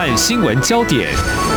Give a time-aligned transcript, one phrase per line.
[0.00, 1.10] 岸新闻焦点，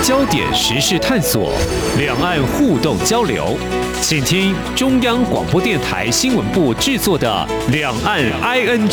[0.03, 1.53] 焦点时事探索，
[1.97, 3.57] 两岸互动交流，
[4.01, 8.89] 请听中央广播电台新闻部制作的《两岸 ING》。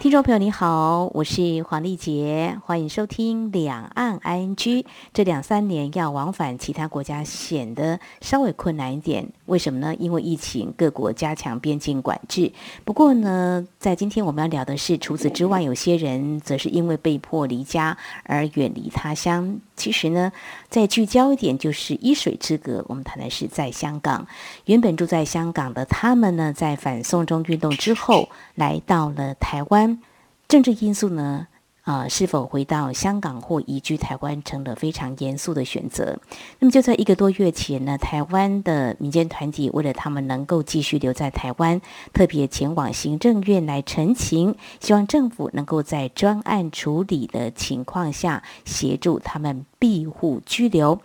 [0.00, 4.84] 听众朋友你好，我是黄丽杰，欢迎收听两岸 ING。
[5.14, 9.94] 这两三年要往返其他国家显得稍微困难一点，为什么呢？
[9.98, 12.50] 因为疫情，各国加强边境管制。
[12.84, 19.60] 不过呢，在今天我们要聊的是，除此之外，有些人则是因为被迫离家而远离他乡。
[19.76, 20.32] 其实呢，
[20.68, 22.84] 再聚焦一点，就是一水之隔。
[22.88, 24.26] 我们谈的是在香港，
[24.64, 30.00] 原本住在香港的他们呢，在反送中运动之后，来到了台湾。
[30.46, 31.48] 政治因素呢，
[31.84, 36.18] 啊，是否回到香港或移居台湾，成了非常严肃的选择。
[36.58, 41.82] 那么就在一个多月前呢，台湾的民间团体为了他们能够继续留在台湾，
[42.14, 50.98] 特别前往行政院来陈情，希望政府能够在专案处理的情况下协助他们庇护居留。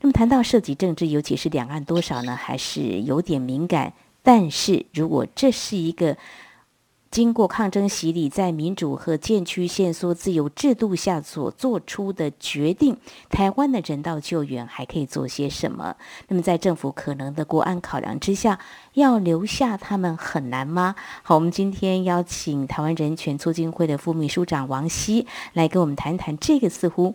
[0.00, 3.92] 那么谈到涉及政治，尤其是两岸多少呢，还是有点敏感。
[4.22, 6.16] 但是如果这是一个
[7.12, 12.96] 经过抗争洗礼，在民主和渐趋限缩自由制度下所做出的决定，
[13.28, 15.94] 台湾的人道救援还可以做些什么？
[16.28, 18.58] 那么，在政府可能的国安考量之下，
[18.94, 20.94] 要留下他们很难吗？
[21.22, 27.14] 好，我们今天邀请台湾人权促进会的副秘书长王希来跟我们谈谈这个似乎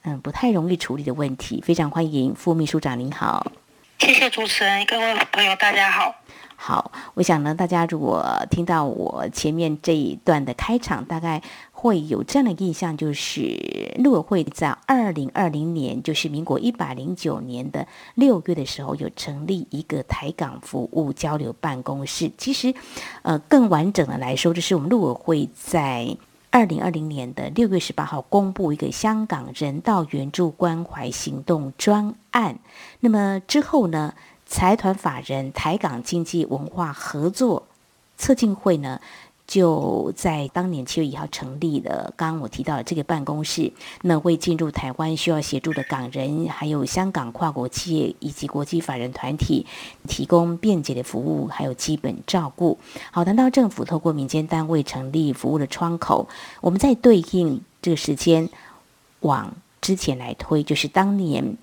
[0.00, 1.60] 嗯不太容易处理的问题。
[1.60, 3.52] 非常欢迎副秘书长，您好。
[3.98, 6.19] 谢谢主持人，各位朋友，大家好。
[6.62, 22.30] 好，我想呢，大家如果听到我前面这一段的开场，大概会有这样的印象，就是陆委会在二零二零年，就是民国一百零九年的六月的时候，有成立一个台港服务交流办公室。
[22.36, 22.74] 其实，
[23.22, 26.14] 呃，更完整的来说，就是我们陆委会在
[26.50, 32.58] 二零二零年的六月十八号公布一个香港人道援助关怀行动专案。
[33.00, 34.12] 那么之后呢，
[34.50, 37.62] 财团法人台港经济文化合作
[38.18, 39.00] 策进会呢，
[39.46, 42.12] 就在当年七月一号成立了。
[42.16, 43.72] 刚刚我提到的这个办公室，
[44.02, 49.64] 那为进入台湾需要协助的港人，还有香港跨国企业以及国际法人团体，
[50.08, 52.76] 提供便捷的服务，还有基本照顾。
[53.12, 56.28] 好，谈到政府透过民间单位成立服务的窗口，
[56.60, 58.48] 我们再对应这个时间
[59.20, 61.56] 往之前来推，就是当年。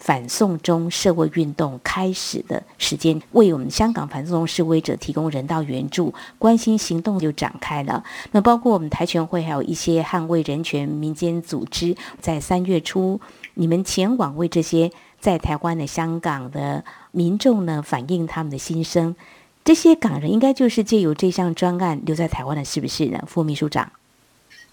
[0.00, 8.02] 反送中社会运动开始的时间，为我们香港反送中示威者提供人道援助，关心行动就展开了。
[8.32, 13.20] 那包括我们台权会，还有一些捍卫人权民间组织，在三月初，
[13.54, 14.90] 你们前往为这些
[15.20, 16.82] 在台湾的香港的
[17.12, 19.14] 民众呢，反映他们的心声。
[19.62, 23.22] 这些港人应该就是借由这项专案留在台湾的，是不是呢？
[23.26, 23.92] 副秘书长。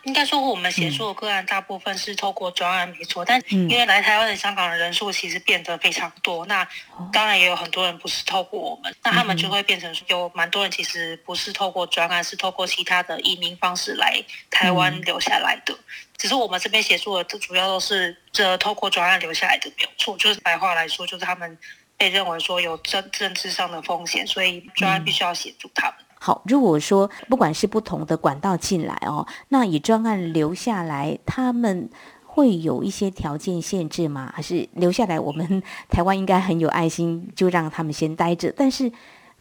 [0.08, 6.66] 应该说，我们协助的个案大部分是透过专案没错，但因为来台湾的香港的人数其实变得非常多，那
[7.12, 15.78] 当然也有很多人不是透过我们，那他们就会变成有蛮多人其实不是透过专案，是透过其他的移民方式来台湾留下来的。
[16.18, 20.18] 只是我们这边协助的，主要都是这透过专案留下来的，没有错。
[20.18, 21.58] 就是白话来说，就是他们
[21.98, 25.96] 被认为说有政政治上的风险，所以专案必须要协助他们。
[26.20, 31.90] 好，如果说不管是不同的管道进来哦，那以专案留下来，他们
[32.26, 34.32] 会有一些条件限制吗？
[34.36, 35.20] 还是留下来？
[35.20, 38.54] 我们台湾应该很有爱心，就让他们先待着。
[38.56, 38.92] 但是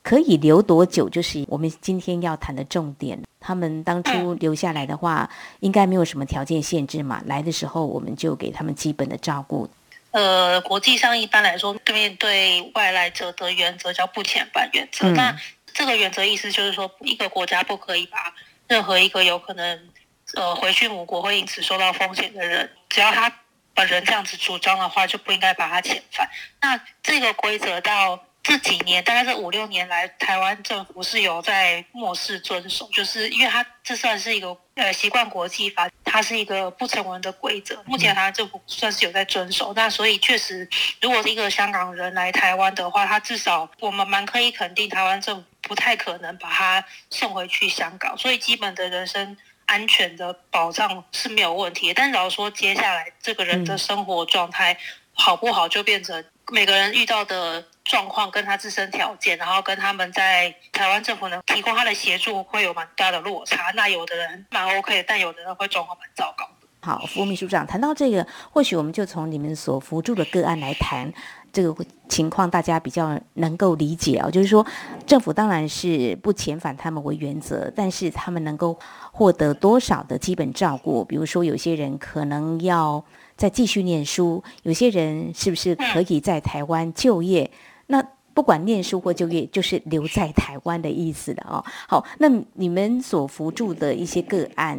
[0.02, 1.08] 可以留多久？
[1.08, 3.20] 就是我们今天要谈的重点。
[3.40, 5.28] 他们当初留下来的话，
[5.60, 7.22] 应该没有什么条件限制嘛？
[7.26, 9.68] 来的时候我们就给他们基本的照顾。
[10.10, 15.08] 呃，国际上一般来说，面对外来者的原则叫不遣返原则。
[15.10, 15.38] 那、嗯
[15.76, 18.34] 这个原则意思就是说，一个国家不可以把
[18.66, 19.90] 任何一个有可能
[20.32, 23.30] 呃回去母国会因此受到风险的人，只要他
[23.74, 26.26] 本人这样子主张的话，就不应该把他遣返。
[26.62, 37.82] 那这个规则到这几年，大概是五六年来，台湾政府是有在漠视遵守，就是因为它这算是一个呃习惯国际法，它是一个不成文的规则。
[37.86, 40.68] 目前台湾政府算是有在遵守，那所以确实，
[41.00, 45.44] 如果是一个香港人来台湾的话，他至少我们蛮可以肯定，台湾政府。
[45.66, 51.94] 不太可能把他送回去香港，所以基本的人身安全的保障是没有问题的。
[51.94, 54.78] 但假如说接下来这个人的生活状态
[55.12, 63.72] 好不好，就变成每个人遇到的状况跟他自身条件，然后跟他们在台湾政府能提供他的协助会有蛮大的落差。
[63.74, 66.48] 那有的人蛮 OK，但有的人会状况蛮糟糕。
[66.82, 71.12] 好，副秘书长谈到这个，或许我们就从你们所辅助的个案来谈。
[71.52, 74.64] 这个情况大家比较能够理解啊，就是说
[75.06, 78.78] 政府当然是不遣返他们为原则，但是他们能够
[79.10, 81.02] 获得多少的基本照顾？
[81.02, 83.02] 比如说有些人可能要
[83.36, 87.50] 再继续念书，有些人是不是可以在台湾就业？
[87.86, 88.02] 那
[88.32, 91.64] 不管念书或就业，就是留在台湾的意思了哦。
[91.88, 94.78] 好，那你们所扶助的一些个案，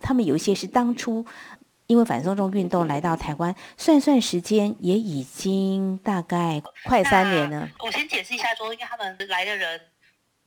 [0.00, 1.24] 他们有一些是当初
[1.86, 7.68] 因为反送中运动来到台湾，算算时间也已经大概快三年了。
[7.78, 9.80] 我先解释一下说，因为他们来的人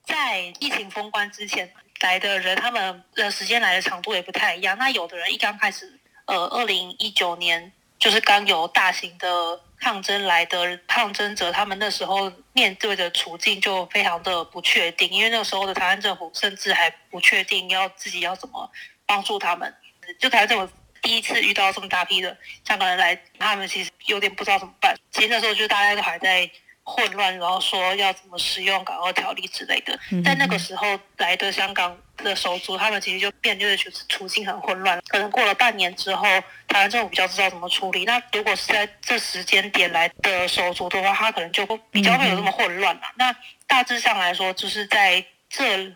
[0.06, 1.70] 在疫情封关之前
[2.02, 4.78] 来的人，他们的时间来的长度也不太一样。
[4.78, 5.99] 那有的人一刚开始，
[6.30, 9.60] 呃，二零一九年就是刚有大型的。
[9.82, 18.70] 抗争来的抗争者，他们那时候面对的处境就非常的不确定，因为那个时候的台湾政府甚至还不确定要自己要怎么
[19.06, 19.74] 帮助他们。
[20.20, 22.38] 就台湾政府第一次遇到这么大批的
[22.68, 24.94] 香港人来，他们其实有点不知道怎么办。
[25.12, 26.52] 其实那时候就大家都还在。
[26.84, 29.96] 混乱，然后说要怎么使用港澳条例之类的。
[30.26, 35.02] 在那个时候来的香港的手足，他们其实就面对的处处境很混乱。
[35.08, 36.24] 可能过了半年之后，
[36.68, 38.06] 台湾政府比较知道怎么处理。
[38.06, 43.02] 那如果是在这时间点来的手足的话，他可能就比较没有那么混乱了。
[43.18, 43.36] 那
[43.68, 45.92] 大致上来说，就是在这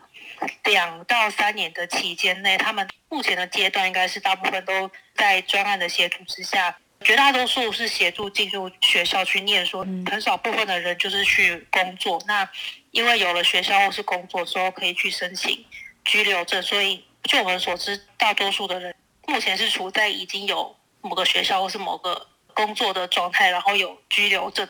[0.64, 6.76] 两到三年的期间内，他们目前的阶段应该是大部分都在专案的协助之下。
[7.00, 12.22] 绝大多数是协助进入学校去念书，很少部分的人就是去工作。
[12.26, 12.48] 那
[12.92, 15.62] 因为有了学校或是工作之后，可以去申请
[16.04, 18.94] 居留证，所以据我们所知，大多数的人
[19.26, 24.68] 目前是处在已经有某个学校或是某个工作的状态，然后有拘留证。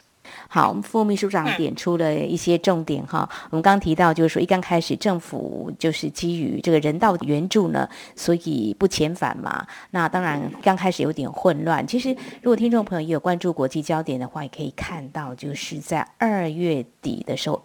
[0.48, 3.28] 好，我们副秘书长点出了一些重点哈。
[3.30, 7.86] 嗯、我们刚提到，就是说一刚开始政府就是基于这个人道援助呢，
[8.16, 9.66] 所以不遣返嘛。
[9.90, 11.86] 那当然刚开始有点混乱。
[11.86, 17.62] 其实如果听众朋友也有关注国际焦点的话，也可以看到，就是在二月底的时候。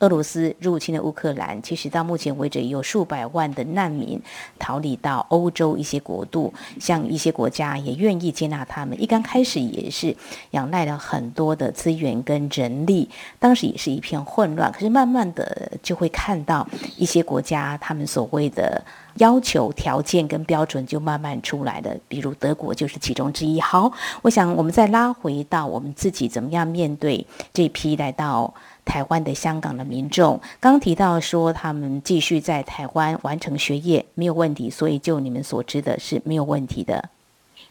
[0.00, 4.20] 俄罗斯入侵了乌克兰，其实到目前为止有数百万的难民
[4.58, 9.00] 逃离到欧洲一些国度，像一些国家也愿意接纳他们。
[9.02, 10.14] 一刚开始也是
[10.52, 13.08] 仰赖了很多的资源跟人力，
[13.40, 14.70] 当时也是一片混乱。
[14.70, 16.66] 可是慢慢的就会看到
[16.96, 18.80] 一些国家他们所谓的
[19.16, 23.60] 要求条件跟标准就慢慢出来了，比如德国就是其中之一。
[23.60, 23.90] 好，
[24.22, 28.54] 我想我们再拉回到我们自己怎么样面对这批来到。
[28.88, 37.10] 台湾的香港的民众刚刚提到说，他们继续在台湾完成学业没有问题，所以就你们所知的是没有问题的。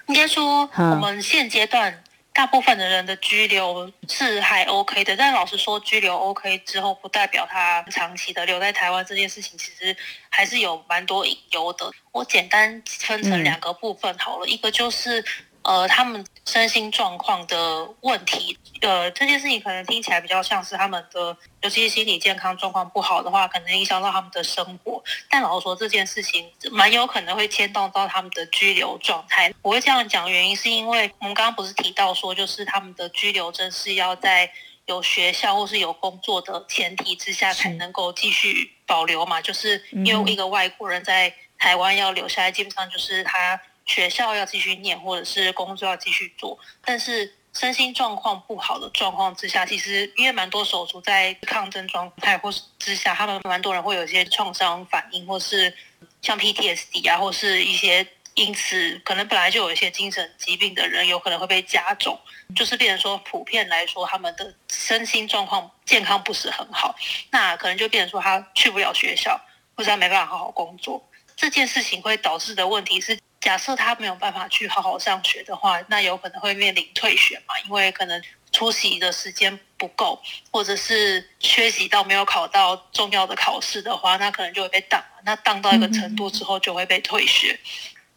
[0.06, 9.98] 应该说，我们现阶段大部分的人的居留是还 OK 的，但老实说，居留 OK 之后，不代表他长期的留在台湾这件事情，其实
[10.30, 11.92] 还是有蛮多隐忧的。
[12.12, 15.26] 我简单分成两个部分好了，嗯、一个就是。
[15.68, 25.04] 呃，他们身心状况的问题，呃，这件事情可能听起来比较像是他们的，尤其是心理健康状况不好的话，可能影响到他们的生活。
[25.30, 29.54] 但老实说，这件事情蛮有可能会牵动到他们的居留状态。
[29.62, 34.50] 我会这样讲，原因是因为我们刚刚不是提到说，就是他们的居留证是要在
[34.86, 39.42] 有学校或是有工作的前提之下才能够继续保留嘛？
[39.42, 43.60] 就是因为一个外国人在台湾要留下来，基本上就是他。
[43.88, 55.74] 学校要继续念，或者是工作要继续做，但是身心状况不好的状况之下，其实因为蛮多手足在抗争状态或是之下，他们蛮多人会有一些创伤反应，或是
[56.22, 62.20] 像 PTSD 啊，或是一些因此可能本来就有一些精神疾病的人，有可能会被加重，
[62.56, 66.94] 就是变成说普遍来说，他们的身心状况健康不是很好，
[67.32, 69.40] 那可能就变成说他去不了学校，
[69.76, 73.18] 或者他没办法好好工作，这件事情会导致的问题是。
[73.48, 77.58] 假设他没有办法去好好上学的话，那有可能会面临退学嘛？
[77.64, 85.02] 因为可能出席的时间不够，或者是缺席到没有考到重要的考试的话，那可能就会被挡。
[85.24, 87.58] 那当到一个程度之后，就会被退学。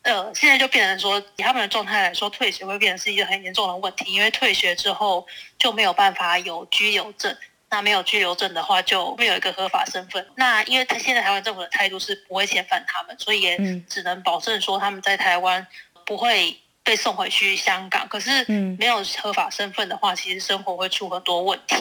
[0.03, 5.25] 呃，现在就变成说，以他们的状态来说，退学会变成是一个很严重的问题，因为退学之后
[5.61, 7.37] 就没有办法有居留证。
[7.71, 10.27] 那没有居留证的话，就没有一个合法身份。
[10.35, 13.57] 那因为他现在台湾政府的态度是不会遣返他们，所以也
[13.89, 15.65] 只能保证说他们在台湾
[16.05, 18.09] 不会被送回去香港。
[18.09, 18.45] 可是
[18.77, 21.77] 没有合法身份的话，其实生活会出很多问题。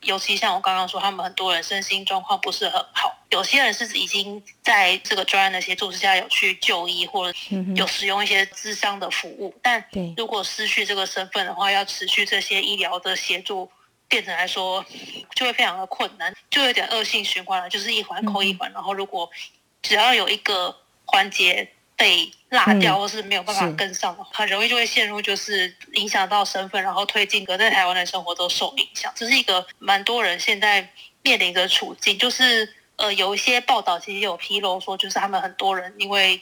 [0.00, 7.38] 尤其像我刚刚说，他们很多人身心状况不是很好，有些人是已经在这个专案的协助之下有去就医，或者
[7.74, 9.54] 有使用一些智商的服务。
[9.60, 9.84] 但
[10.16, 13.70] 如果失去这个身份的话，要持续这些医疗的协助。
[14.14, 14.84] 变成来说，
[15.34, 18.70] 就会非常的困难，就有点恶性循环了，就是一环扣一环。
[18.70, 19.28] 然后如果
[19.82, 20.72] 只要有一个
[21.04, 29.12] 环节被落掉，或是没有办法跟上的话，很容易就会陷入就是影响到身份，然后推进和在台湾的生活都受影响。
[29.16, 30.88] 这是一个蛮多人现在
[31.22, 36.40] 面临的处境，就是呃有一些报道其实有披露说，就是他们很多人因为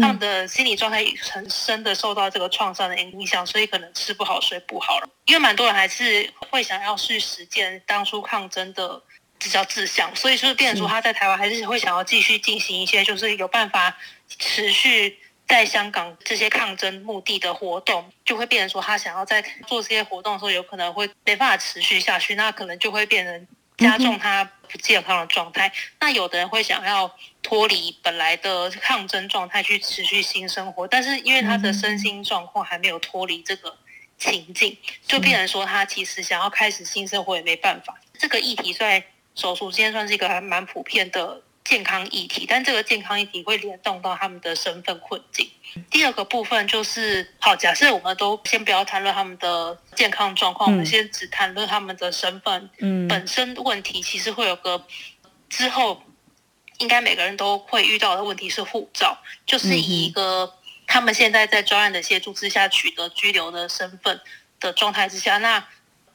[0.00, 5.08] 他们的心理状态很深的受到这个创伤的影响，所以可能吃不好睡不好了。
[5.26, 9.02] 因为蛮多人还是会想要去实践当初抗争的。
[9.38, 13.94] 比较志向，所以就是变成说他在台湾还是会想要继续进行一些，就是有办法
[14.38, 23.46] 持续在香港这些抗争目的的活动，就会变成说他想要在做这些活动的时候，有可能会没办法持续下去，那可能就会变成
[23.76, 25.72] 加重他不健康的状态。
[26.00, 33.76] 那有的人会想要脱离本来的抗争状态去持续新生活，但是因为他的身心状况还没有脱离这个
[34.18, 37.94] 情境，就变成说他其实想要开始新生活也没办法。
[38.18, 39.04] 这个议题在。
[39.36, 45.50] 手术间算是一个还蛮普遍的健康议题，但这个健康议题会联动到他们的身份困境。
[45.90, 52.70] 第二个部分就是，好，假设我们都先不要谈论他们的健康状况，嗯、我们先只谈论他们的身份
[53.08, 54.00] 本身问题。
[54.00, 54.86] 其实会有个
[55.50, 56.00] 之后
[56.78, 60.54] 应该每个人都会遇到的问题是护照，就是以一个
[60.86, 64.20] 他们现在在专案的协助之下取得居留的身份
[64.60, 65.66] 的状态之下，那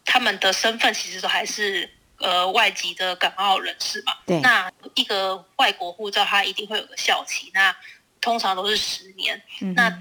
[0.06, 1.90] 他们的身份其实都还是。
[2.22, 7.76] 呃，外籍的港澳人士嘛，对，那一个外国护照它一定会有个效期，那
[8.20, 9.42] 通常都是十年。
[9.62, 9.92] 嗯、那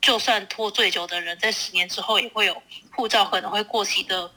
[0.00, 4.30] 就算拖最久的人，在十年之后也会有护照可能会过期的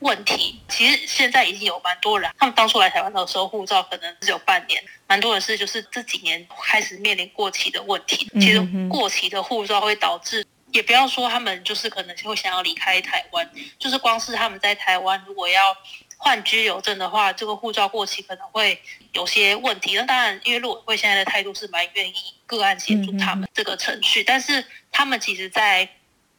[0.00, 0.60] 问题。
[0.68, 8.28] 其实现在已经有蛮多人，他们当初来台湾的时候，护照可能只有半年，蛮多人是就是这几年开始面临过期的问题。
[8.40, 15.76] 其实过期的护照会导致，也不要说他们就是可能会想要离开台湾，就是光是他们在台湾如果要。
[16.22, 18.78] 换居留证的话，这个护照过期可能会
[19.12, 19.94] 有些问题。
[19.94, 24.62] 那当然，因为陆委会现在的态度是蛮愿意个案协助他们这个程序，但是
[24.92, 25.88] 他们其实在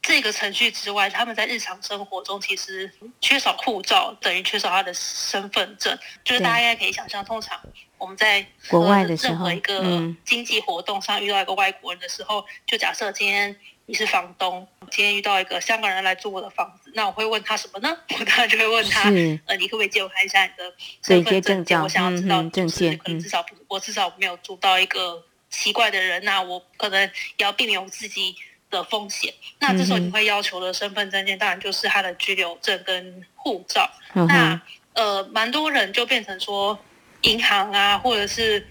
[0.00, 2.88] 这个程序之外，他们在日常生活中其实
[3.20, 5.98] 缺少护照，等于缺少他的身份证。
[6.22, 7.60] 就是大家应该可以想象，通常
[7.98, 9.82] 我们在国外的任何一个
[10.24, 13.58] 经济活动上遇到一个外国人的时候，就假设今天。
[13.86, 17.94] 你是房东，今天遇到一个香港人来租我的房子，那我会问他什么呢？
[18.18, 19.10] 我当然就会问他，
[19.46, 20.72] 呃，你可不可以借我看一下你的
[21.02, 21.80] 身份证件？
[21.80, 28.34] 我想要知道，证件可能至少不，我至少没有租到一个奇怪的人，那我可能也要避免我自己
[28.70, 29.34] 的风险。
[29.58, 33.90] 那这时候你会要求的身份证件，当然就是他的居留证跟护照。
[34.14, 34.60] 那
[34.94, 36.78] 呃，蛮多人就变成说，
[37.22, 38.64] 银行啊，或者是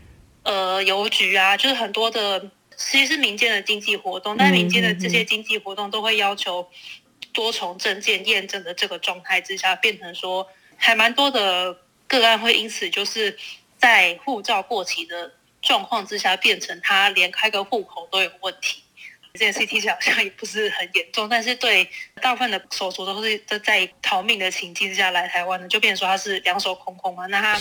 [0.43, 2.49] 呃邮局啊，就是很多的。
[2.89, 6.67] 其实是民间的经济活动，但民间的这些经济活动都会要求
[7.31, 10.47] 多重证件验证的这个状态之下，变成说
[10.77, 13.37] 还蛮多的个案会因此就是
[13.77, 18.83] 在护照过期的状况之下，变成他连开个户口都有问题。
[19.33, 21.89] 这件事听起来好像也不是很严重，但是对
[22.21, 27.25] 大部分的手足都是在逃命的情境之下来台湾的，就变成说他是两手空空嘛。
[27.27, 27.57] 那他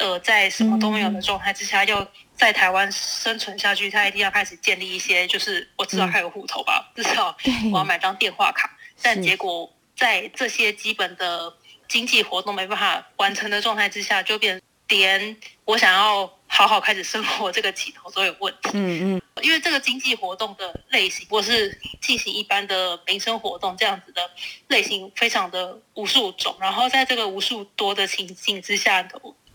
[0.00, 7.36] 呃在什么都没有的状态之下，要在台湾生存下去，他一定要开始建立一些，就是我至少还有户头吧， 至少
[7.72, 8.76] 我要买张电话卡。
[9.02, 11.52] 但结果在这些基本的
[11.88, 16.32] 经济活动没办法完成的状态之下，就变连我想要。
[16.46, 18.70] 好好开始生活，这个起头都有问题。
[18.74, 24.30] 嗯嗯，因为这个经济活动的类型，或是进行一般的民生活动这样子的
[24.68, 26.56] 类型，非常的无数种。
[26.60, 29.04] 然后在这个无数多的情境之下，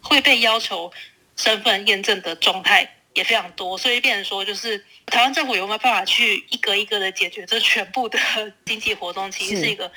[0.02, 0.92] 会被要求
[1.40, 3.78] 身份验证的状态也非常多。
[3.78, 8.20] 所以变成说，就是台湾政府有没有办法去一个一个的解决这全部的
[8.66, 9.90] 经济活动，其实是一个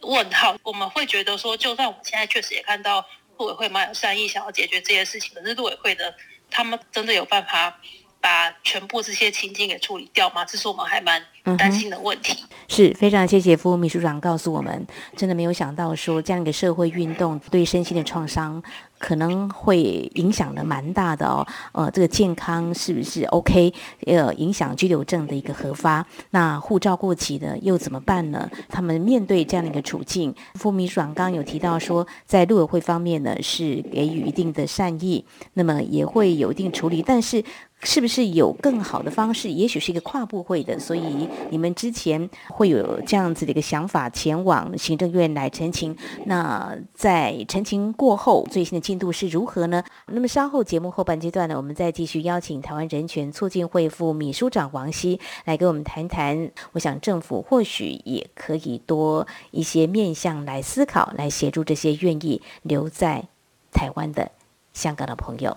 [0.00, 0.56] 问号。
[0.62, 3.04] 我们会觉得说，就算我们现在确实也看到
[3.38, 6.14] 陆委会蛮有善意，想要解决这些事情，可是陆委会的。
[6.50, 7.80] 他们真的有办法
[8.20, 10.44] 把全部这些情境给处理掉吗？
[10.44, 11.20] 这是我们还蛮
[11.58, 12.44] 担心的问题。
[12.44, 14.86] 嗯、是非常谢谢副秘书长告诉我们，
[15.16, 18.62] 真的没有想到说这样一个社会运动对身心的创伤。
[19.04, 23.70] 可能会影响的蛮大的哦，呃，这个健康是不是 OK？
[24.06, 28.50] 呃，影响居留证的一个核发，那护照过期的又怎么办呢？
[28.70, 37.44] 他们面对这样的一个处境，副秘书长刚刚有提到说，在陆委会方面呢是给予一定的善意，那么也会有一定处理，但是。
[37.84, 39.50] 是不是有更好的方式？
[39.50, 45.96] 也许是一个跨部会的，所以你们之前会有这样子的一个想法，前往行政院来陈情。
[46.24, 49.84] 那在陈情过后，最新的进度是如何呢？
[50.06, 56.50] 那么稍后节目后半阶段呢，我们再继续邀请台湾人权促进会副秘书长王希来跟我们谈谈。
[56.72, 63.24] 我想政府或许也可以多一些面向来思考，来协助这些愿意留在
[63.72, 64.30] 台湾的
[64.72, 65.56] 香港的朋友。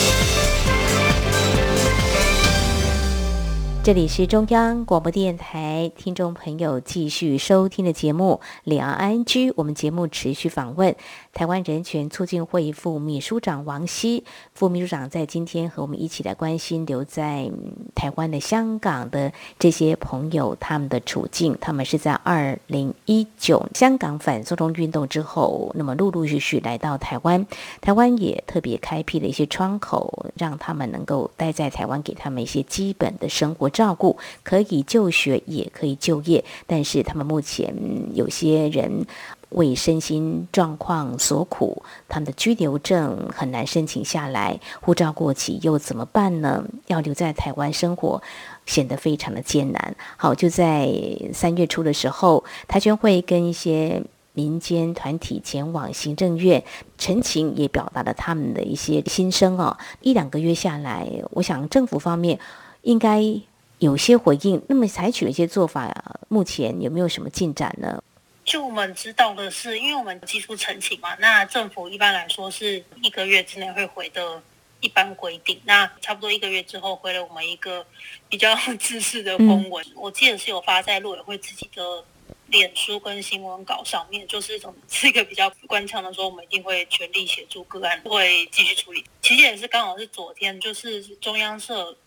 [3.83, 10.95] 这里是中央广播电台听众朋友继续收听的节目《两岸安居》，我们节目持续访问
[11.33, 14.23] 台湾人权促进会副秘书长王希。
[14.53, 17.49] 副秘书长在今天和我们一起来关心留在
[17.95, 21.57] 台湾的香港的这些朋友他们的处境。
[21.59, 27.47] 他们是在二零一九香港反送中运动之后，那么陆陆续续来到台湾，
[27.81, 33.70] 台湾也特别开辟了一些窗口，让他们能够待在台湾，给他们一些基本的生活。
[33.71, 37.73] 照顾可以就学，也可以就业，但是他们目前
[38.13, 39.07] 有些人
[39.49, 46.63] 为身心状况所苦，他们的居留证很难申请下来，护照过期又怎么办呢？
[46.87, 48.21] 要留在台湾生活，
[48.65, 49.95] 显得非常的艰难。
[50.15, 50.89] 好，就在
[51.33, 54.01] 三月初的时候，台权会跟一些
[54.31, 56.63] 民间团体前往行政院
[56.97, 59.77] 陈情，也表达了他们的一些心声哦。
[59.99, 62.39] 一两个月下来，我想政府方面
[62.83, 63.41] 应该。
[63.81, 65.91] 有些回应，那么采取了一些做法，
[66.29, 68.03] 目前有没有什么进展呢？
[68.45, 74.39] 就我们知道的是，因为我们技术澄清嘛，那政府一般来说是一个月之内会回的
[74.81, 75.59] 一般规定。
[75.65, 77.83] 那差不多一个月之后回了我们一个
[78.29, 81.81] 比较自私的公文，嗯、我记得是有发在陆委会自己的
[82.49, 89.03] 脸书跟新闻稿上面，就是一种是一个比较官腔的说，我们一定会全力协助个案，会继续处理。
[89.23, 91.97] 其实也是刚好是昨天，就是中央社。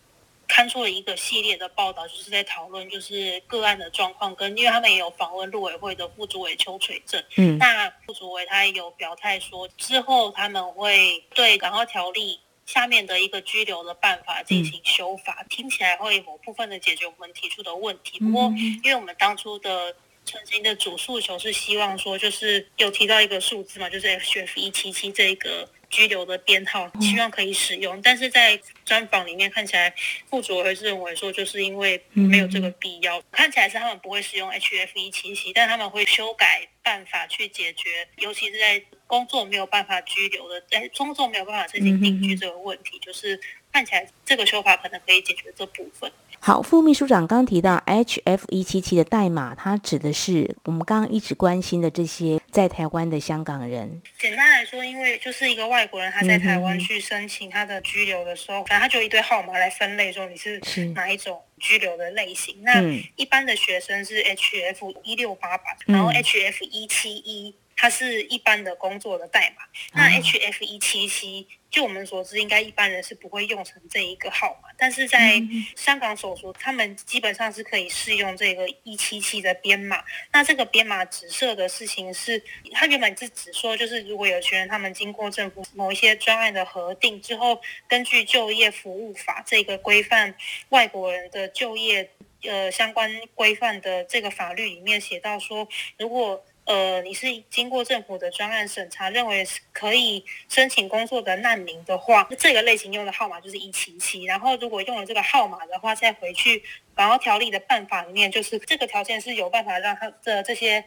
[0.46, 18.18] 刊出了一个系列的报道，就是在讨论就是个案的状况，跟因为他们也有访问陆委会的副主委邱垂正，嗯，那副主委他也有表态说，之后他们会对港澳条例下面的一个拘留的办法进行修法，嗯、听起来会某部分的解决我们提出的问题。
[18.18, 25.68] 不过，因为我们当初的曾经的主诉求是希望说，就是有提到一个数字嘛，就是 HF 一七七这个。
[25.94, 29.94] 居留的编号，希望可以使用，但是在专访里面看起来，
[30.28, 43.40] 副主会是认为说，就是因为没有这个必要，看起来是他们不会使用 HFE 七七，但他们会修改办法去解决，尤其是在工作没有办法拘留的，在工作没有办法申请定居这个问题，就是
[43.72, 46.10] 看起来这个修法可能可以解决这部分。
[46.46, 54.02] 好，副秘书长刚提到 HF 一七七的代码，它指的是我们刚刚一直关心的这些在台湾的香港人。
[54.18, 60.60] 简单来说，因为就是一个外国人他在台湾去申请他的居留的时候，反正他就一堆号码来分类，说你是
[60.94, 62.54] 哪一种居留的类型。
[62.62, 62.78] 那
[63.16, 67.54] 一般的学生是 HF 一六八八，然后 HF 一七一。
[67.76, 75.42] 它是一般的工作的代码，那 HF 一七七，就我们所知，应该一般人是不会用成这一个号码，但是在
[75.74, 80.04] 香港所说，他们基本上是可以适用这个一七七的编码。
[80.32, 90.34] 那这个编码指涉的事情是，它原本是指说，就是如果有学员他们经过政府某一些专案的核定之后，根据就业服务法这个规范
[90.68, 92.08] 外国人的就业
[92.42, 104.24] 呃相关规范的这个法律里面写到说，如果呃，你是经过政府的专案审查，认为是可以申请工作的难民的话，这个类型用的号码就是一七七。
[104.24, 106.62] 然后，如果用了这个号码的话，再回去
[106.94, 110.82] 港澳条例的办法里面，就是这个条件是有办法让他的这些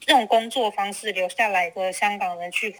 [0.00, 2.76] 这种工作方式留下来的香港人去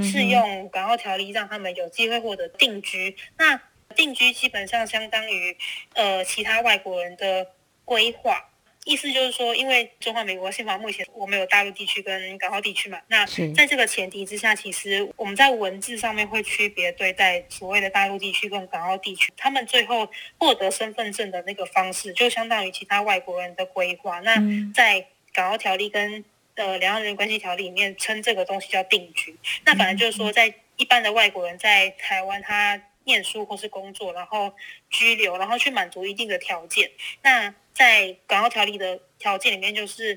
[0.00, 3.16] 适用港澳条例，让他们有机会获得定居。
[3.36, 3.60] 那
[3.96, 5.56] 定居基本上相当于
[5.94, 7.48] 呃其他外国人的
[7.84, 8.48] 归化。
[8.88, 24.20] 意思就是说，因为中华民国宪法目前我们有大陆地区跟港澳地区嘛，那在这个前提之下，其实我们在文字上面会区别对待所谓的大陆地区跟港澳地区，他们最后获得身份证的那个方式，就相当于其他外国人的规划。
[24.20, 24.42] 那
[24.74, 26.24] 在港澳条例跟
[26.54, 29.36] 呃两岸人关系条例里面称这个东西叫定居。
[29.66, 34.54] 那反正就是说，在一般的外国人在台湾他念书或是工作，然后
[34.88, 36.88] 居留，然后去满足一定的条件，
[37.22, 37.52] 那。
[37.78, 40.12] 在港澳条例的条件里面，就是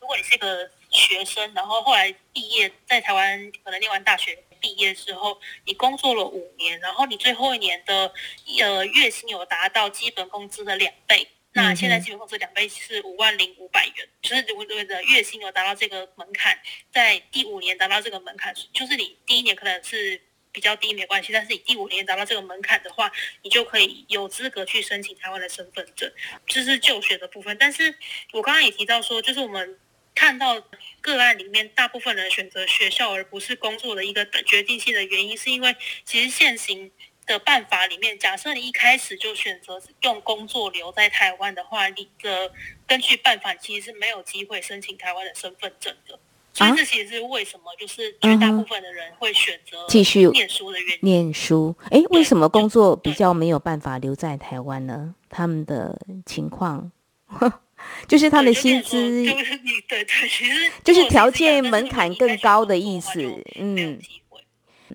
[0.00, 8.12] 如果你是个学生，然后后来毕业，在台湾可能念完大学毕业之后，你工作了五年，然后你最后一年的
[8.60, 16.58] 呃月薪有达到基本工资的两倍，那现在基本工资两倍是五万零五百元，就是如果你的月薪有达到这个门槛，
[16.90, 20.20] 在第五年达到这个门槛，就是你第一年可能是。
[20.56, 26.10] 比较低没关系，但是你第五年达到这个门槛的话，你就可以有资格去申请台湾的身份证，
[26.46, 27.54] 这是就学的部分。
[27.58, 27.94] 但是
[28.32, 29.78] 我刚刚也提到说，就是我们
[30.14, 30.58] 看到
[31.02, 36.90] 个案里面，大部分人选择学校而不是工作的一个决定性的原因，是因为其实现行
[37.26, 42.50] 的办法里面，假设你一开始就选择用工作留在台湾的话，你的
[42.86, 46.18] 根据办法其实是没有机会申请台湾的身份证的。
[46.56, 50.98] 所以这其实是为什么，就是绝大部分的人会选择继续念书的原因。
[51.02, 55.14] 念书，哎，为什么工作比较没有办法留在台湾呢？
[55.28, 56.90] 他们的情况，
[58.08, 63.20] 就是他的薪资，就是你对对，其实就是条件门槛更高的意思，
[63.56, 64.00] 嗯。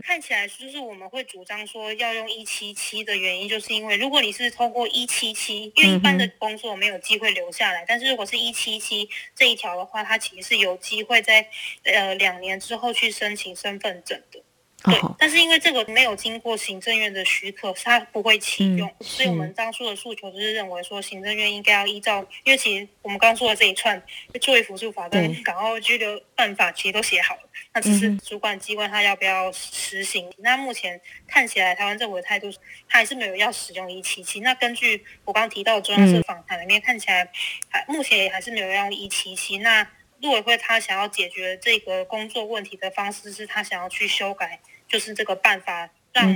[0.03, 11.47] 看起来就是我们会主张说要用一七七的原因，就是因为如果你是通过一七七，因为一般的工作没有机会留下来，但是如果是一七七这一条的话，它其实是有机会在
[11.83, 14.40] 呃两年之后去申请身份证的。
[14.83, 24.01] 对，但是因为这个没有经过行政院的许可，它不会启用，嗯，所以我们当初的诉求就是认为说，行政院应该要依照，因为其实我们刚刚说的这一串
[24.41, 27.41] 作为辅助法跟港澳居留办法其实都写好了，
[27.73, 30.27] 那只是主管机关他要不要实行。
[30.29, 32.51] 嗯、那目前看起来，台湾政府的态度，
[32.89, 34.39] 他还是没有要使用一七七。
[34.39, 37.29] 那根据我刚刚提到的中央社访谈里面，看起来
[37.69, 39.59] 还目前也还是没有要用一七七。
[39.59, 39.87] 那
[40.21, 44.59] 陆委会他想要解决这个工作问题的方式，是他想要去修改。
[44.91, 46.27] 就是这个办法，让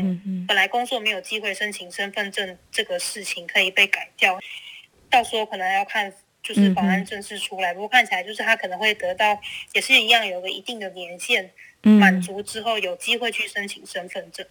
[0.47, 4.39] 本来工作没有机会申请身份证这个事情可以被改掉。
[5.09, 7.73] 到时候可能要看，就是保安正式出来。
[7.73, 9.37] 不过看起来就是他可能会得到，
[9.73, 14.45] 也是一样，有个一定的年限满足之后，有机会去申请身份证。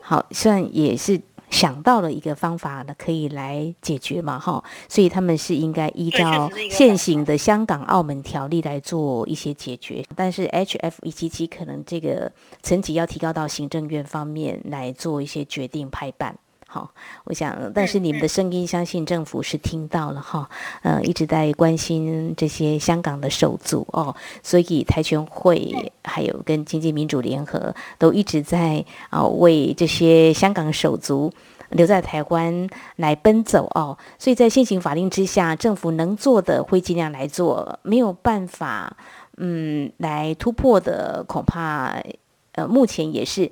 [0.00, 1.20] 好，像也是。
[1.50, 12.30] 想到了一个方法呢，可以来解决嘛，哈，所以他们是应该依照现行的香港澳门条例来做一些解决，但是 H F 一七七可能这个
[12.62, 16.36] 层级要提高到行政院方面来做一些决定拍板。
[16.72, 16.88] 好，
[17.24, 20.48] 我想，但是你们的声音，相信政府是听到了哈，
[20.82, 31.32] 呃，一直在关心这些香港的手足哦，所以台全会还有跟经济民主联合都一直在啊为这些香港手足
[31.70, 38.96] 留在台湾来奔走哦，所以在现行法令之下，政府能做的会尽量来做，没有办法
[39.38, 42.00] 嗯来突破的，恐怕
[42.52, 43.50] 呃目前也是。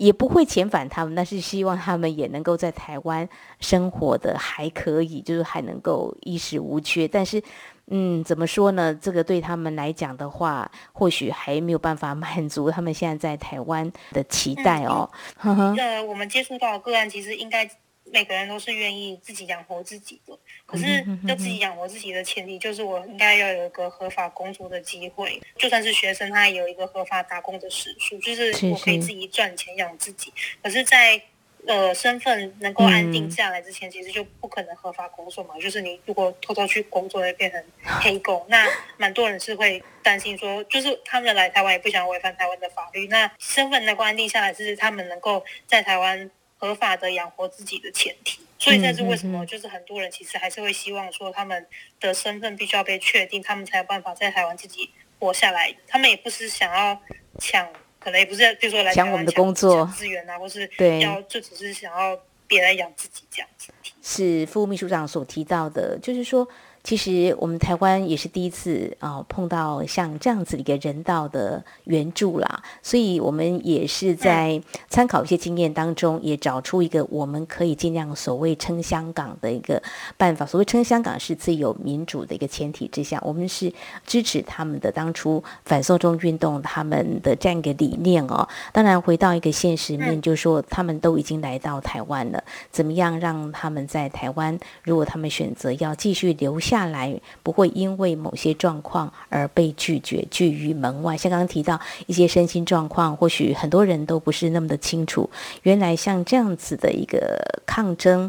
[0.00, 3.28] 也不会遣返他们，但是希望他们也能够在台湾
[3.60, 7.06] 生活的还可以，就是还能够衣食无缺。
[7.06, 7.42] 但是，
[7.88, 8.94] 嗯，怎么说呢？
[8.94, 15.10] 这个对他们来讲的话，或许还没有办法满足他们现在在台湾的期待哦。
[15.44, 17.70] 嗯，呃，我们接触到的个案，其实应该。
[18.12, 30.32] 每个人都是愿意自己养活自己的，可是要自己养活自己的前提就是我应该要有一个合法工作的机会，就算是学生，他也有一个合法打工的时数，就是我可以自己赚钱养自己。
[30.62, 31.22] 可是，在
[31.66, 35.56] 呃身份能够安定下来之前，其实就不可能合法工作嘛。
[35.60, 37.64] 就是你如果偷偷去工作，会变成
[38.00, 38.44] 黑工。
[38.48, 43.06] 那蛮多人是会担心说，就是他们来台湾也不想违反台湾的法律。
[43.06, 46.30] 那身份能够安定下来，就是他们能够在台湾。
[46.60, 49.46] 合法的养活自己的前提，所以这是为什么？
[49.46, 51.66] 就是很多人其实还是会希望说，他们
[51.98, 55.74] 的身份必须要被确定，他们才有办法在台湾自己活下来。
[55.88, 57.00] 他们也不是想要
[57.38, 57.66] 抢，
[57.98, 63.72] 可能也不是，比如说来抢我们的工作资源啊，或是对，要就只是想要别人养自己这样子。
[64.02, 66.46] 是副秘书长所提到的，就是说。
[66.82, 79.82] 其实我们台湾也是第一次啊、碰到像这样子一个人道的援助啦，所以我们也是在参考一些经验当中，也找出一个我们可以尽量所谓撑香港的一个
[80.16, 80.46] 办法。
[80.46, 83.72] 所谓撑香港是自由民主的一个前提之下，我们是
[84.06, 88.48] 支持他们的当初反送中运动他们的这样一个理念哦。
[88.72, 96.90] 当然回到一个现实面，就是说他们都已经来到台湾了，怎么样让他们在台湾，如果他们选择要继续留下。
[96.90, 101.16] 来不会因为某些状况而被拒绝拒于门外。
[101.16, 105.30] 像刚刚提到一些身心状况，或许很多人都不是那么的清楚。
[105.62, 108.28] 原来像这样子的一个抗争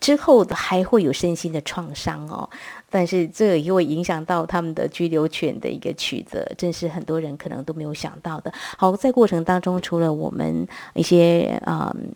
[0.00, 2.48] 之后，还会有身心的创伤哦。
[2.96, 8.50] 但是这也会影响到他们的居留权的一个取得，正是很多人可能都没有想到的。
[8.78, 12.08] 好，在过程当中，除了我们一些啊、嗯、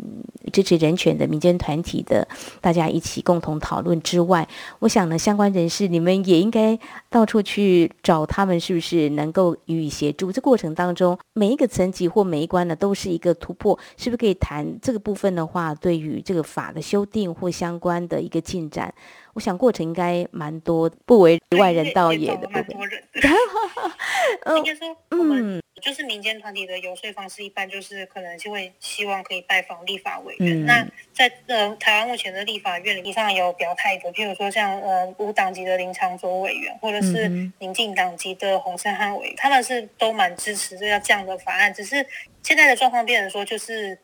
[0.50, 2.26] 支持人权的民间团体的
[2.62, 6.78] 大家一起共同讨论之外，我想呢，相关人士你们也应该
[7.10, 10.32] 到处去找他们，是不是能够予以协助？
[10.32, 18.94] 这过程当中，每一个层级或每一关呢，都是一个突破，是不是可以谈这个部分的话，对于这个法的修订或相关的一个进展？
[19.34, 23.20] 我想过程应该蛮多，不为外人道也的，蛮多人的。
[24.56, 30.64] 应该说，我们就是民间团体的游说方式，一般就是可能就会希望可以拜访立法委员。
[30.64, 41.72] 嗯、那在呃台湾目前的立法院里上有表态的，譬如说像呃无党籍的林长佐委员，或者是民进党籍的洪胜汉委员，他们是都蛮支持这样这样的法案。
[41.72, 42.04] 只是
[42.42, 43.98] 现在的状况变成说，就是。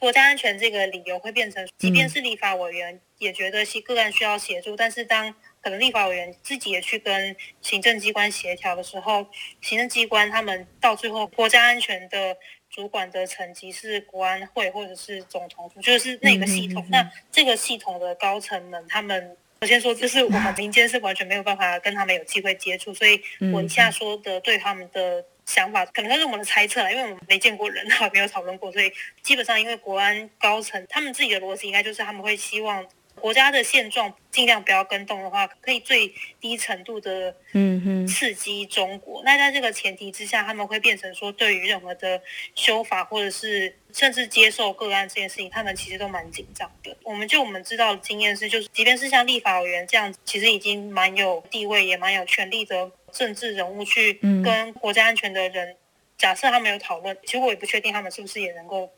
[0.00, 9.26] 国家安全这个理由会变成，即便是立法委员也觉得个案需要协助，但是当可能立法委员自己也去跟行政机关协调的时候，
[9.60, 12.34] 行政机关他们到最后国家安全的
[12.70, 16.82] 主管的层级是国安会或者是总统府，就是那个系统。
[16.90, 23.20] 那这个系统的高层们，他们我先说，就是我们民间是完全没有办法跟他们有机会接触，所以
[23.52, 32.86] 我以下说的对他们的想法，可能是我们的猜测，因为我们没见过人， 哈，没有讨论过，所以基本上因为国安高层他们自己的逻辑应该就是他们会希望。
[33.20, 39.22] 国家的现状尽量不要跟动的话，可以最低程度的嗯哼刺激中国。
[39.24, 42.20] 那在这个前提之下，他们会变成说，对于任何的
[42.54, 46.96] 修法或者是甚至接受个案这件事情，他们其实都蛮紧张的。
[47.02, 55.76] 我们就我们知道的经验是，就是即便是像立法委员这样子，其实已经蛮有地位也蛮有权力的政治人物，去跟国家安全的人。
[56.20, 58.90] 假设他们有讨论，其实我也不确定他们是不是也能够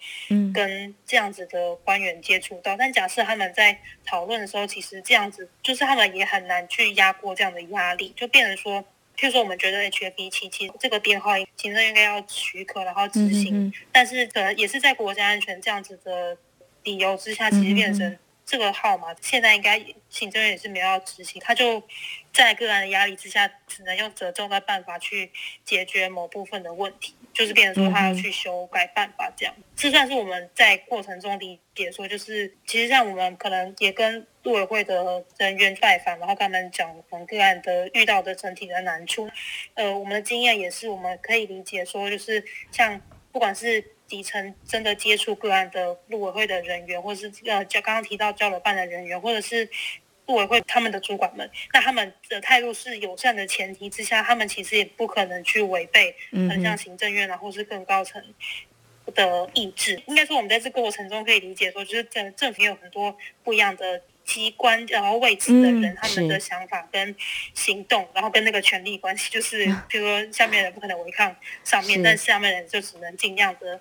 [0.53, 2.75] 跟这样子的官员接触到。
[2.75, 8.83] 嗯、但假设他们在讨论的时候，其实这样子就是他们也很难去压过这样的压力，就变成说，
[9.17, 16.37] 譬如说我们觉得 HFP 七七这个编号行政应该要许可，然后执行，但是可能也是在国家安全这样子的
[16.83, 18.19] 理由之下，其实变成。
[18.53, 21.83] 这个号码现在应该行政院也是没有要执行，他就
[22.35, 25.33] 在个案的压力之下，只能用折中的办法去
[25.65, 29.55] 解决某部分的问题，就是变成说他要去修改办法这样。
[29.75, 39.31] 这算是我们在过程中理解说，就是其实像我们可能也跟陆委会的人员拜访，然后跟他们讲我们个案的遇到的整体的难处。
[39.73, 43.01] 呃，我们的经验也是我们可以理解说，就是像
[43.33, 43.83] 不管是。
[44.13, 49.67] 底层真的接触个案的陆委会的人员，或是呃，就刚刚提到交流办的人员，或者是
[50.27, 58.23] 陆委会他们的主管们，那他们的态度是友善的前提之下，他们其实也不可能去违背，很像行政院啊，或是更高层
[59.15, 60.03] 的意志。
[60.07, 64.03] 应该说，我们在这过程中可以理解说，就是政政府有很多不一样的。
[64.25, 67.15] 机关然后位置的人，他们的想法跟
[67.55, 73.81] 行动，然后跟那个权力关系，就是 比如说下面人不可能违抗上面，但下面人就只能尽量的。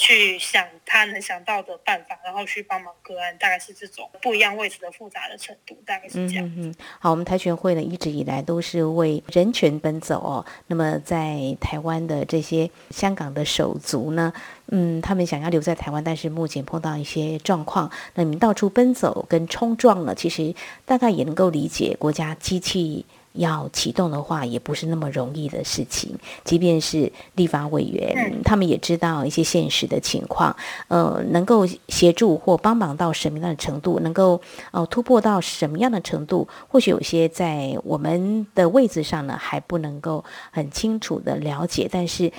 [0.00, 6.46] 去想他能想到的办法，然后去帮忙个案，大概是这种不一样位置的复杂的程度，大概是这样。
[6.46, 6.74] 嗯嗯。
[6.98, 10.46] 好，我们台权会呢一直以来都是为人权奔走哦。
[10.68, 14.32] 那么在台湾的这些香港的手足呢，
[14.68, 20.54] 嗯，他们想要留在台湾，但是目前碰到一些状况，那你们到处奔走跟冲撞呢，其实
[20.86, 23.04] 大概也能够理解国家机器。
[23.34, 26.12] 要启动的话，也不是那么容易的事情。
[26.42, 30.54] 即便是立法委员，嗯、他们也知道一些现实的情况，
[30.88, 34.40] 呃，能够协助或帮忙到什么样的程度，能够
[34.72, 41.88] 呃突破到什么样的程度，或许有些在我们的位置上呢，还不能够很清楚的了解。
[41.90, 42.32] 但是，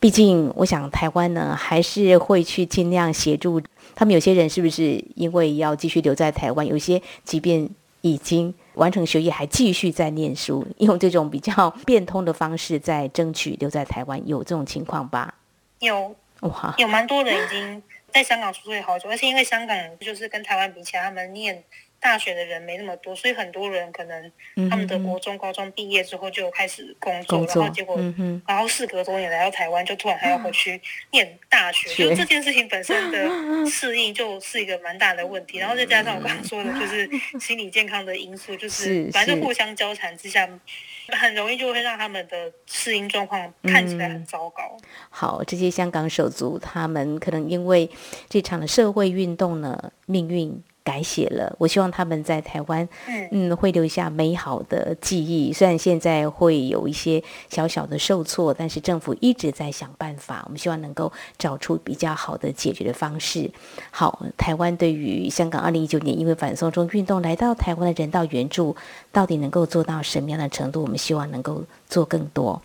[0.00, 3.62] 毕竟我想台湾呢，还是会去尽量协助
[3.94, 4.12] 他们。
[4.12, 6.66] 有些人是不是因为要继续留在台湾？
[6.66, 8.52] 有些即便已经。
[8.74, 15.34] 完成学业还继续在念书，用这种比较变通的方式在争取留在台湾，有这种情况吧？
[15.78, 17.82] 有哇，有蛮多人已经
[18.12, 21.62] 在香港出书好久，而且因为香港人就是跟台湾比起来，他们念。
[22.02, 24.32] 大学的人没那么多，所以很多人可能
[24.68, 27.96] 他们的国中、高中毕业之后就开始工作，然后结果，
[28.44, 30.80] 然后事隔多年来到台湾，就突然还要回去
[31.12, 33.30] 念大学，就这件事情本身的
[33.70, 35.58] 适应就是一个蛮大的问题。
[35.58, 40.48] 然后再加上我刚刚说的，就 是心理健康的因素，就是反正互相交缠之下，
[41.08, 44.76] 很容易就会让他们的适应状况看起来很糟糕。
[45.08, 47.88] 好，这些香港手足，他们可能因为
[48.28, 50.60] 这场的社会运动呢，命运。
[50.84, 52.88] 改写了，我希望他们在台湾，
[53.30, 55.52] 嗯，会留下美好的记忆。
[55.52, 60.42] 虽然现在会有一些小小的受挫，但是政府一直在想办法。
[60.46, 63.50] 我们希望能够找出比较好的解决的方式。
[63.90, 68.74] 好，台湾对于香港二零一九年因为反送中运动来到台湾的人道援助，
[69.12, 70.82] 到底能够做到什么样的程度？
[70.82, 72.60] 我们希望能够做更多。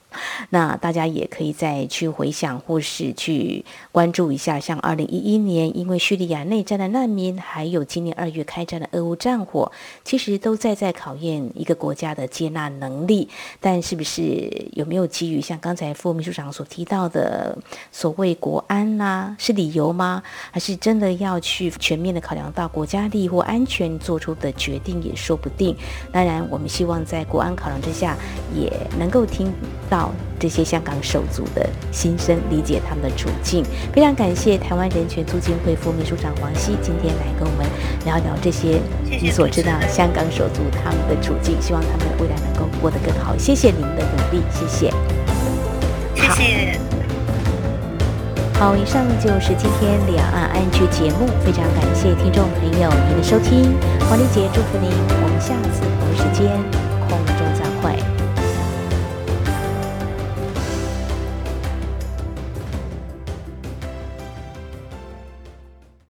[0.49, 9.71] 那大家也可以再去回想，或是去关注一下，像二零一一年因为叙利亚内战的难民，还有今年二月开战的俄乌战火，
[10.03, 13.29] 其实都在在考验一个国家的接纳能力。
[13.59, 17.55] 但是不是有没有基于像刚才副秘书长所提到的
[17.91, 20.23] 所谓国安啦、是理由吗？
[20.51, 25.75] 还是真的要去全面的考量到国家利益或安全做出的决定也说不定。
[26.11, 28.17] 当然，我们希望在国安考量之下，
[28.55, 29.51] 也能够又听
[29.89, 30.12] 到。
[30.39, 33.65] 这些香港手足的心声，理解他们的处境。
[33.91, 37.65] 非常感谢台湾人权促进会副秘书长王希今天来跟我们
[38.06, 43.36] 聊聊这些你所知道香港手足他们的处境，希望他们未来能够过得更好。
[43.36, 44.93] 谢谢你们的努力，谢谢。
[46.13, 46.80] 谢谢。
[48.60, 53.73] 好，以上就是今天两岸 ING 节目，非常感谢听众朋友您的收听，
[54.08, 56.87] 黄丽杰祝福您，我们下次同一时间。